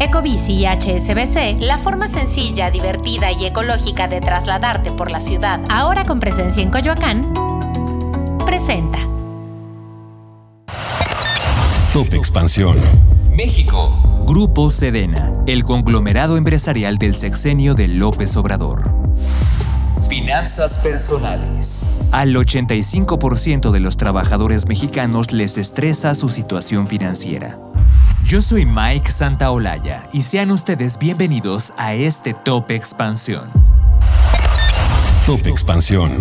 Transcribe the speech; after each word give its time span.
Ecobici 0.00 0.52
y 0.52 0.64
HSBC, 0.64 1.58
la 1.58 1.76
forma 1.76 2.06
sencilla, 2.06 2.70
divertida 2.70 3.32
y 3.32 3.46
ecológica 3.46 4.06
de 4.06 4.20
trasladarte 4.20 4.92
por 4.92 5.10
la 5.10 5.20
ciudad, 5.20 5.60
ahora 5.68 6.04
con 6.04 6.20
presencia 6.20 6.62
en 6.62 6.70
Coyoacán, 6.70 7.34
presenta. 8.46 9.00
Top 11.92 12.14
Expansión. 12.14 12.76
México. 13.36 14.22
Grupo 14.24 14.70
Sedena, 14.70 15.32
el 15.48 15.64
conglomerado 15.64 16.36
empresarial 16.36 16.96
del 16.98 17.16
sexenio 17.16 17.74
de 17.74 17.88
López 17.88 18.36
Obrador. 18.36 18.94
Finanzas 20.08 20.78
personales. 20.78 22.08
Al 22.12 22.36
85% 22.36 23.72
de 23.72 23.80
los 23.80 23.96
trabajadores 23.96 24.66
mexicanos 24.66 25.32
les 25.32 25.58
estresa 25.58 26.14
su 26.14 26.28
situación 26.28 26.86
financiera. 26.86 27.58
Yo 28.28 28.42
soy 28.42 28.66
Mike 28.66 29.10
Santaolalla 29.10 30.02
y 30.12 30.22
sean 30.22 30.50
ustedes 30.50 30.98
bienvenidos 30.98 31.72
a 31.78 31.94
este 31.94 32.34
Top 32.34 32.70
Expansión. 32.70 33.50
Top 35.24 35.46
Expansión. 35.46 36.12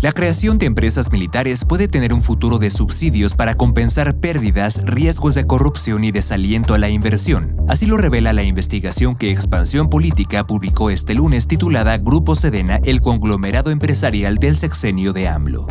La 0.00 0.12
creación 0.12 0.58
de 0.58 0.66
empresas 0.66 1.10
militares 1.10 1.64
puede 1.64 1.88
tener 1.88 2.14
un 2.14 2.20
futuro 2.20 2.58
de 2.58 2.70
subsidios 2.70 3.34
para 3.34 3.56
compensar 3.56 4.14
pérdidas, 4.20 4.82
riesgos 4.84 5.34
de 5.34 5.48
corrupción 5.48 6.04
y 6.04 6.12
desaliento 6.12 6.74
a 6.74 6.78
la 6.78 6.90
inversión. 6.90 7.56
Así 7.68 7.86
lo 7.86 7.96
revela 7.96 8.32
la 8.32 8.44
investigación 8.44 9.16
que 9.16 9.32
Expansión 9.32 9.90
Política 9.90 10.46
publicó 10.46 10.90
este 10.90 11.14
lunes 11.14 11.48
titulada 11.48 11.98
Grupo 11.98 12.36
Sedena, 12.36 12.78
el 12.84 13.00
conglomerado 13.00 13.72
empresarial 13.72 14.36
del 14.36 14.54
sexenio 14.54 15.12
de 15.12 15.26
AMLO. 15.26 15.66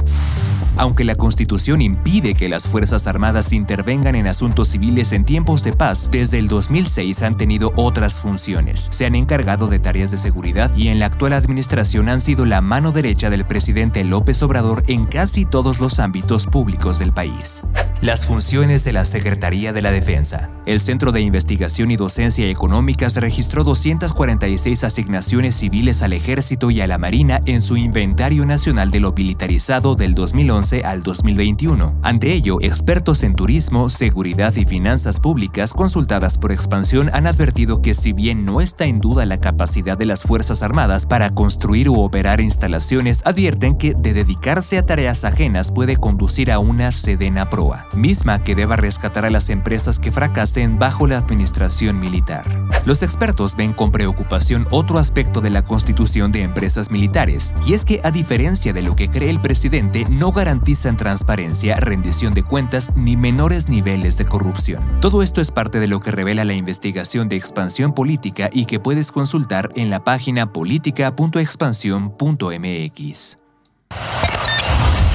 Aunque 0.75 1.03
la 1.03 1.15
Constitución 1.15 1.81
impide 1.81 2.33
que 2.33 2.49
las 2.49 2.67
Fuerzas 2.67 3.07
Armadas 3.07 3.53
intervengan 3.53 4.15
en 4.15 4.27
asuntos 4.27 4.69
civiles 4.69 5.13
en 5.13 5.23
tiempos 5.23 5.63
de 5.63 5.73
paz, 5.73 6.09
desde 6.11 6.39
el 6.39 6.47
2006 6.47 7.23
han 7.23 7.37
tenido 7.37 7.71
otras 7.75 8.19
funciones. 8.19 8.87
Se 8.91 9.05
han 9.05 9.15
encargado 9.15 9.67
de 9.67 9.79
tareas 9.79 10.11
de 10.11 10.17
seguridad 10.17 10.75
y 10.75 10.87
en 10.87 10.99
la 10.99 11.05
actual 11.05 11.33
administración 11.33 12.09
han 12.09 12.19
sido 12.19 12.45
la 12.45 12.61
mano 12.61 12.91
derecha 12.91 13.29
del 13.29 13.45
presidente 13.45 14.03
López 14.03 14.41
Obrador 14.41 14.83
en 14.87 15.05
casi 15.05 15.45
todos 15.45 15.79
los 15.79 15.99
ámbitos 15.99 16.47
públicos 16.47 16.99
del 16.99 17.13
país. 17.13 17.61
Las 18.03 18.25
funciones 18.25 18.83
de 18.83 18.91
la 18.91 19.05
Secretaría 19.05 19.71
de 19.71 19.81
la 19.81 19.89
Defensa. 19.89 20.49
El 20.65 20.81
Centro 20.81 21.13
de 21.13 21.21
Investigación 21.21 21.89
y 21.89 21.95
Docencia 21.95 22.49
Económicas 22.49 23.15
registró 23.15 23.63
246 23.63 24.83
asignaciones 24.83 25.55
civiles 25.55 26.03
al 26.03 26.11
Ejército 26.11 26.69
y 26.69 26.81
a 26.81 26.87
la 26.87 26.97
Marina 26.97 27.39
en 27.45 27.61
su 27.61 27.77
Inventario 27.77 28.45
Nacional 28.45 28.91
de 28.91 28.99
lo 28.99 29.13
Militarizado 29.13 29.95
del 29.95 30.15
2011 30.15 30.81
al 30.83 31.01
2021. 31.01 31.95
Ante 32.01 32.33
ello, 32.33 32.57
expertos 32.59 33.23
en 33.23 33.35
turismo, 33.35 33.87
seguridad 33.87 34.53
y 34.57 34.65
finanzas 34.65 35.21
públicas 35.21 35.71
consultadas 35.71 36.37
por 36.37 36.51
Expansión 36.51 37.09
han 37.13 37.25
advertido 37.25 37.81
que 37.81 37.93
si 37.93 38.11
bien 38.11 38.43
no 38.43 38.59
está 38.59 38.83
en 38.83 38.99
duda 38.99 39.25
la 39.25 39.39
capacidad 39.39 39.97
de 39.97 40.07
las 40.07 40.23
Fuerzas 40.23 40.61
Armadas 40.61 41.05
para 41.05 41.29
construir 41.29 41.87
u 41.87 42.01
operar 42.01 42.41
instalaciones, 42.41 43.21
advierten 43.23 43.77
que 43.77 43.93
de 43.97 44.11
dedicarse 44.11 44.77
a 44.77 44.85
tareas 44.85 45.23
ajenas 45.23 45.71
puede 45.71 45.95
conducir 45.95 46.51
a 46.51 46.59
una 46.59 46.91
sedena 46.91 47.49
proa 47.49 47.87
misma 47.95 48.43
que 48.43 48.55
deba 48.55 48.75
rescatar 48.75 49.25
a 49.25 49.29
las 49.29 49.49
empresas 49.49 49.99
que 49.99 50.11
fracasen 50.11 50.79
bajo 50.79 51.07
la 51.07 51.17
administración 51.17 51.99
militar. 51.99 52.43
Los 52.85 53.03
expertos 53.03 53.55
ven 53.55 53.73
con 53.73 53.91
preocupación 53.91 54.67
otro 54.71 54.99
aspecto 54.99 55.41
de 55.41 55.49
la 55.49 55.63
constitución 55.63 56.31
de 56.31 56.41
empresas 56.41 56.91
militares, 56.91 57.53
y 57.65 57.73
es 57.73 57.85
que 57.85 58.01
a 58.03 58.11
diferencia 58.11 58.73
de 58.73 58.81
lo 58.81 58.95
que 58.95 59.09
cree 59.09 59.29
el 59.29 59.41
presidente, 59.41 60.05
no 60.09 60.31
garantizan 60.31 60.97
transparencia, 60.97 61.77
rendición 61.77 62.33
de 62.33 62.43
cuentas 62.43 62.91
ni 62.95 63.17
menores 63.17 63.69
niveles 63.69 64.17
de 64.17 64.25
corrupción. 64.25 64.83
Todo 64.99 65.23
esto 65.23 65.41
es 65.41 65.51
parte 65.51 65.79
de 65.79 65.87
lo 65.87 65.99
que 65.99 66.11
revela 66.11 66.45
la 66.45 66.53
investigación 66.53 67.29
de 67.29 67.35
expansión 67.35 67.93
política 67.93 68.49
y 68.51 68.65
que 68.65 68.79
puedes 68.79 69.11
consultar 69.11 69.69
en 69.75 69.89
la 69.89 70.03
página 70.03 70.51
política.expansión.mx. 70.51 73.37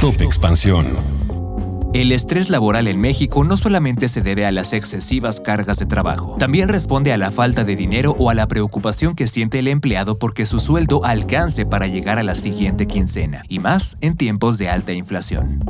Top 0.01 0.21
Expansión. 0.21 0.87
El 1.95 2.13
estrés 2.13 2.51
laboral 2.51 2.87
en 2.87 3.01
México 3.01 3.45
no 3.45 3.57
solamente 3.57 4.09
se 4.09 4.21
debe 4.21 4.45
a 4.45 4.53
las 4.53 4.75
excesivas 4.75 5.41
cargas 5.41 5.79
de 5.79 5.87
trabajo, 5.87 6.37
también 6.39 6.69
responde 6.69 7.15
a 7.15 7.17
la 7.17 7.31
falta 7.31 7.65
de 7.65 7.77
dinero 7.77 8.15
o 8.19 8.29
a 8.29 8.35
la 8.35 8.47
preocupación 8.47 9.15
que 9.15 9.27
siente 9.27 9.61
el 9.61 9.69
empleado 9.69 10.19
porque 10.19 10.45
su 10.45 10.59
sueldo 10.59 11.03
alcance 11.05 11.65
para 11.65 11.87
llegar 11.87 12.19
a 12.19 12.23
la 12.23 12.35
siguiente 12.35 12.87
quincena, 12.87 13.43
y 13.49 13.59
más 13.59 13.97
en 14.03 14.17
tiempos 14.17 14.59
de 14.59 14.69
alta 14.69 14.93
inflación. 14.93 15.65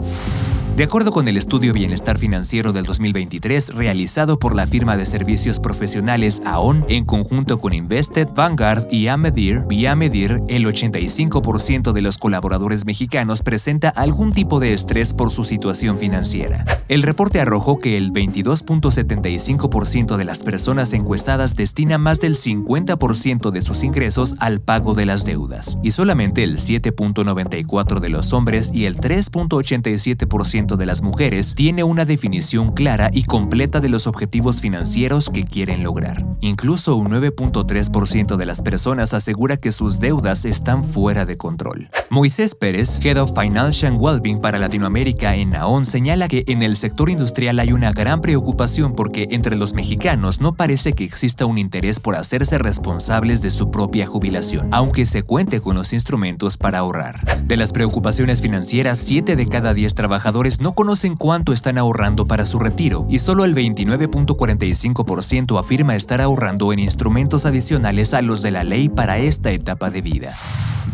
De 0.78 0.84
acuerdo 0.84 1.10
con 1.10 1.26
el 1.26 1.36
estudio 1.36 1.72
Bienestar 1.72 2.18
Financiero 2.18 2.72
del 2.72 2.84
2023 2.84 3.74
realizado 3.74 4.38
por 4.38 4.54
la 4.54 4.64
firma 4.64 4.96
de 4.96 5.06
servicios 5.06 5.58
profesionales 5.58 6.40
AON 6.44 6.84
en 6.88 7.04
conjunto 7.04 7.58
con 7.58 7.74
Invested, 7.74 8.28
Vanguard 8.32 8.86
y 8.88 9.08
Amedir, 9.08 9.64
vía 9.66 9.94
el 9.94 10.66
85% 10.66 11.90
de 11.90 12.00
los 12.00 12.16
colaboradores 12.16 12.86
mexicanos 12.86 13.42
presenta 13.42 13.88
algún 13.88 14.30
tipo 14.30 14.60
de 14.60 14.72
estrés 14.72 15.14
por 15.14 15.32
su 15.32 15.42
situación 15.42 15.98
financiera. 15.98 16.84
El 16.86 17.02
reporte 17.02 17.40
arrojó 17.40 17.78
que 17.78 17.96
el 17.96 18.12
22.75% 18.12 20.16
de 20.16 20.24
las 20.24 20.44
personas 20.44 20.92
encuestadas 20.92 21.56
destina 21.56 21.98
más 21.98 22.20
del 22.20 22.36
50% 22.36 23.50
de 23.50 23.62
sus 23.62 23.82
ingresos 23.82 24.36
al 24.38 24.60
pago 24.60 24.94
de 24.94 25.06
las 25.06 25.24
deudas, 25.24 25.78
y 25.82 25.90
solamente 25.90 26.44
el 26.44 26.58
7.94% 26.58 27.98
de 27.98 28.08
los 28.10 28.32
hombres 28.32 28.70
y 28.72 28.84
el 28.84 28.98
3.87% 28.98 30.67
de 30.76 30.86
las 30.86 31.02
mujeres 31.02 31.54
tiene 31.54 31.84
una 31.84 32.04
definición 32.04 32.72
clara 32.72 33.10
y 33.12 33.24
completa 33.24 33.80
de 33.80 33.88
los 33.88 34.06
objetivos 34.06 34.60
financieros 34.60 35.30
que 35.30 35.44
quieren 35.44 35.82
lograr. 35.82 36.24
Incluso 36.40 36.96
un 36.96 37.08
9.3% 37.08 38.36
de 38.36 38.46
las 38.46 38.62
personas 38.62 39.14
asegura 39.14 39.56
que 39.56 39.72
sus 39.72 40.00
deudas 40.00 40.44
están 40.44 40.84
fuera 40.84 41.24
de 41.24 41.36
control. 41.36 41.90
Moisés 42.10 42.54
Pérez, 42.54 43.04
Head 43.04 43.20
of 43.20 43.38
Financial 43.38 43.94
Wellbeing 43.94 44.40
para 44.40 44.58
Latinoamérica 44.58 45.34
en 45.34 45.54
AON, 45.54 45.84
señala 45.84 46.28
que 46.28 46.44
en 46.46 46.62
el 46.62 46.76
sector 46.76 47.10
industrial 47.10 47.58
hay 47.58 47.72
una 47.72 47.92
gran 47.92 48.20
preocupación 48.20 48.94
porque 48.94 49.26
entre 49.30 49.56
los 49.56 49.74
mexicanos 49.74 50.40
no 50.40 50.54
parece 50.54 50.92
que 50.92 51.04
exista 51.04 51.46
un 51.46 51.58
interés 51.58 52.00
por 52.00 52.16
hacerse 52.16 52.58
responsables 52.58 53.42
de 53.42 53.50
su 53.50 53.70
propia 53.70 54.06
jubilación, 54.06 54.68
aunque 54.72 55.06
se 55.06 55.22
cuente 55.22 55.60
con 55.60 55.76
los 55.76 55.92
instrumentos 55.92 56.56
para 56.56 56.78
ahorrar. 56.78 57.44
De 57.44 57.56
las 57.56 57.72
preocupaciones 57.72 58.40
financieras, 58.40 58.98
7 58.98 59.36
de 59.36 59.46
cada 59.46 59.74
10 59.74 59.94
trabajadores 59.94 60.57
no 60.60 60.74
conocen 60.74 61.16
cuánto 61.16 61.52
están 61.52 61.78
ahorrando 61.78 62.26
para 62.26 62.44
su 62.44 62.58
retiro 62.58 63.06
y 63.08 63.20
solo 63.20 63.44
el 63.44 63.54
29.45% 63.54 65.58
afirma 65.58 65.96
estar 65.96 66.20
ahorrando 66.20 66.72
en 66.72 66.80
instrumentos 66.80 67.46
adicionales 67.46 68.14
a 68.14 68.22
los 68.22 68.42
de 68.42 68.50
la 68.50 68.64
ley 68.64 68.88
para 68.88 69.18
esta 69.18 69.50
etapa 69.50 69.90
de 69.90 70.02
vida. 70.02 70.34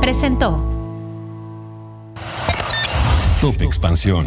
presentó 0.00 0.64
Top 3.40 3.62
Expansión. 3.62 4.26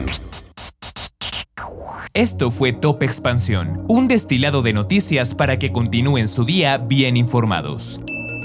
Esto 2.13 2.50
fue 2.50 2.72
Top 2.72 3.04
Expansión, 3.04 3.84
un 3.90 4.07
destilado 4.07 4.62
de 4.62 4.72
noticias 4.72 5.36
para 5.36 5.60
que 5.60 5.74
continúen 5.74 6.30
su 6.30 6.45
día 6.45 6.78
bien 6.78 7.18
informados. 7.18 8.00